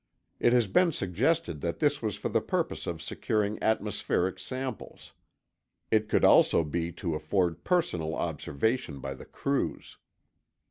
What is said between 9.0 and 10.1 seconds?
the crews.